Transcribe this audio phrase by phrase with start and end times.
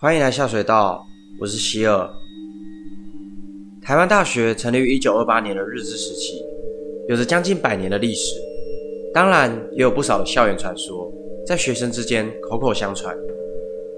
[0.00, 1.04] 欢迎来下水道，
[1.40, 2.08] 我是希尔。
[3.82, 6.40] 台湾大学成立于一九二八年的日治时期，
[7.08, 8.40] 有着将近百年的历史。
[9.12, 11.12] 当然，也有不少的校园传说
[11.44, 13.12] 在学生之间口口相传。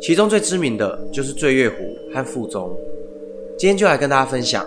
[0.00, 1.76] 其中最知名的就是醉月湖
[2.14, 2.74] 和附中。
[3.58, 4.66] 今天就来跟大家分享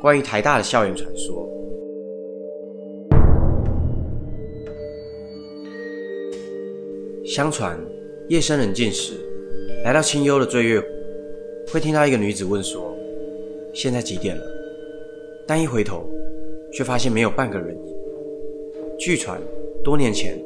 [0.00, 1.50] 关于台大的校园传说。
[7.26, 7.76] 相传，
[8.28, 9.14] 夜深人静时，
[9.82, 10.86] 来到清幽的醉月湖，
[11.72, 12.94] 会听到一个女子问说
[13.72, 14.42] ：“现在几点了？”
[15.48, 16.06] 但一回头，
[16.70, 17.94] 却发现没有半个人影。
[18.98, 19.40] 据传，
[19.82, 20.38] 多年前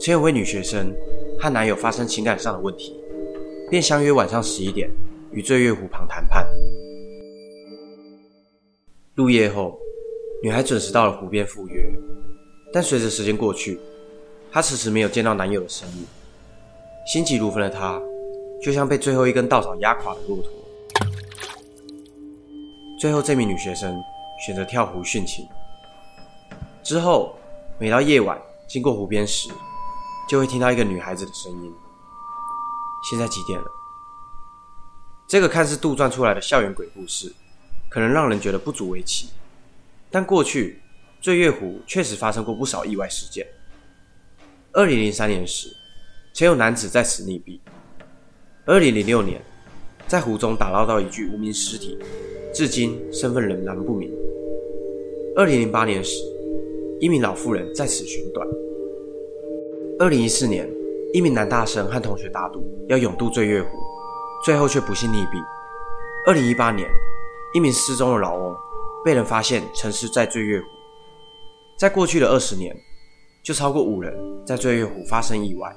[0.00, 0.94] 曾有位女学生
[1.38, 2.98] 和男友发生情感上的问题，
[3.68, 4.90] 便相约晚上十一点
[5.30, 6.48] 与醉月湖旁谈判。
[9.14, 9.78] 入夜后，
[10.42, 11.84] 女孩准时到了湖边赴约，
[12.72, 13.78] 但随着时间过去，
[14.50, 16.06] 她迟迟没有见到男友的身影。
[17.06, 18.00] 心急如焚的她。
[18.62, 20.52] 就像被最后一根稻草压垮的骆驼。
[22.98, 23.98] 最后，这名女学生
[24.46, 25.48] 选择跳湖殉情。
[26.82, 27.34] 之后，
[27.78, 28.38] 每到夜晚
[28.68, 29.48] 经过湖边时，
[30.28, 31.72] 就会听到一个女孩子的声音
[33.08, 33.66] ：“现在几点了？”
[35.26, 37.32] 这个看似杜撰出来的校园鬼故事，
[37.88, 39.30] 可能让人觉得不足为奇。
[40.10, 40.82] 但过去，
[41.22, 43.46] 醉月湖确实发生过不少意外事件。
[44.72, 45.74] 二零零三年时，
[46.34, 47.60] 曾有男子在此溺毙。
[48.66, 49.40] 二零零六年，
[50.06, 51.98] 在湖中打捞到一具无名尸体，
[52.52, 54.12] 至今身份仍然不明。
[55.34, 56.22] 二零零八年时，
[57.00, 58.46] 一名老妇人在此寻短。
[59.98, 60.68] 二零一四年，
[61.14, 63.68] 一名男大生和同学打赌要勇渡醉月湖，
[64.44, 65.42] 最后却不幸溺毙。
[66.26, 66.86] 二零一八年，
[67.54, 68.54] 一名失踪的老翁
[69.02, 70.66] 被人发现沉尸在醉月湖。
[71.78, 72.76] 在过去的二十年，
[73.42, 75.74] 就超过五人在醉月湖发生意外。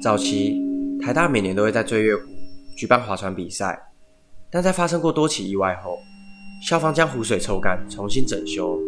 [0.00, 0.58] 早期，
[1.02, 2.22] 台大每年都会在醉月湖
[2.74, 3.78] 举办划船比赛，
[4.50, 5.98] 但在发生过多起意外后，
[6.66, 8.80] 校方将湖水抽干，重新整修。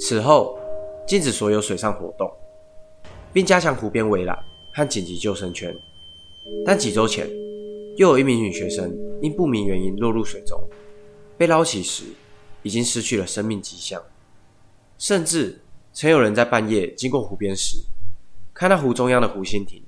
[0.00, 0.58] 此后，
[1.06, 2.28] 禁止所有水上活动，
[3.32, 4.36] 并加强湖边围栏
[4.74, 5.72] 和紧急救生圈。
[6.66, 7.30] 但几周前，
[7.96, 8.92] 又有一名女学生
[9.22, 10.60] 因不明原因落入水中，
[11.38, 12.02] 被捞起时
[12.64, 14.02] 已经失去了生命迹象。
[14.98, 15.60] 甚至
[15.92, 17.76] 曾有人在半夜经过湖边时，
[18.52, 19.80] 看到湖中央的湖心亭。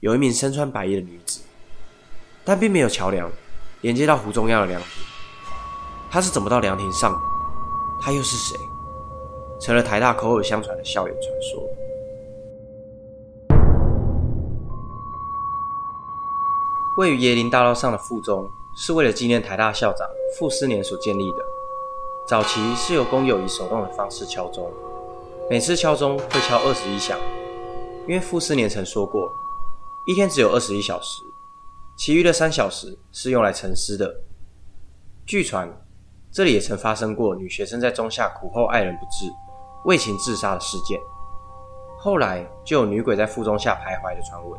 [0.00, 1.40] 有一名身穿白衣的女子，
[2.44, 3.28] 但并没有桥梁
[3.80, 4.88] 连接到湖中央的凉亭。
[6.08, 7.18] 她是怎么到凉亭上的？
[8.00, 8.56] 她又是谁？
[9.60, 11.60] 成了台大口耳相传的校园传说。
[16.96, 20.06] 位于椰林大道上的附中，是为了纪念台大校长
[20.38, 21.38] 傅斯年所建立的。
[22.24, 24.70] 早期是由工友以手动的方式敲钟，
[25.50, 27.18] 每次敲钟会敲二十一响，
[28.06, 29.34] 因为傅斯年曾说过。
[30.08, 31.20] 一天只有二十一小时，
[31.94, 34.22] 其余的三小时是用来沉思的。
[35.26, 35.70] 据传，
[36.32, 39.30] 这里也曾发生过女学生在中下苦候爱人不至，
[39.84, 40.98] 为情自杀的事件。
[41.98, 44.58] 后来就有女鬼在腹中下徘徊的传闻。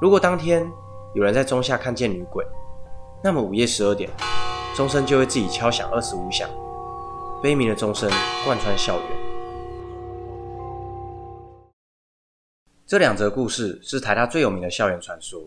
[0.00, 0.68] 如果当天
[1.14, 2.44] 有人在中下看见女鬼，
[3.22, 4.10] 那么午夜十二点，
[4.74, 6.50] 钟声就会自己敲响二十五响，
[7.40, 8.10] 悲鸣的钟声
[8.44, 9.29] 贯穿校园。
[12.90, 15.40] 这两则故事是台大最有名的校园传说，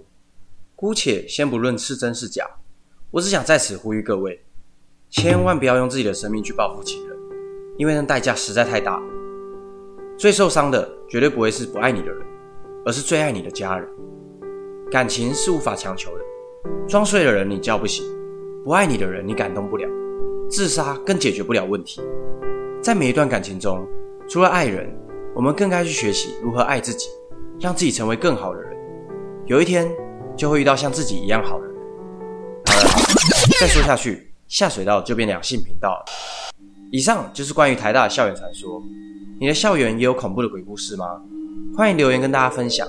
[0.77, 2.49] 姑且先不论是真是假，
[3.11, 4.41] 我只想在此呼吁各位，
[5.09, 7.17] 千万不要用自己的生命去报复情人，
[7.77, 8.97] 因为那代价实在太大。
[10.17, 12.25] 最受伤的绝对不会是不爱你的人，
[12.85, 13.85] 而是最爱你的家人。
[14.89, 16.23] 感情是无法强求的，
[16.87, 18.05] 装睡的人你叫不醒，
[18.63, 19.85] 不爱你的人你感动不了，
[20.49, 22.01] 自杀更解决不了问题。
[22.81, 23.85] 在每一段感情中，
[24.29, 24.89] 除了爱人，
[25.35, 27.09] 我们更该去学习如何爱自己。
[27.59, 28.77] 让自己成为更好的人，
[29.45, 29.89] 有一天
[30.35, 31.75] 就会遇到像自己一样好的人。
[32.65, 32.89] 好了，
[33.59, 36.05] 再说下去，下水道就变两性频道了。
[36.91, 38.81] 以上就是关于台大的校园传说。
[39.39, 41.05] 你的校园也有恐怖的鬼故事吗？
[41.75, 42.87] 欢迎留言跟大家分享。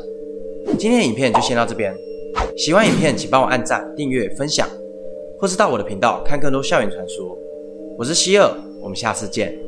[0.79, 1.95] 今天的影片就先到这边，
[2.57, 4.69] 喜欢影片请帮我按赞、订阅、分享，
[5.41, 7.37] 或是到我的频道看更多校园传说。
[7.97, 8.51] 我是希尔，
[8.83, 9.64] 我们下次见。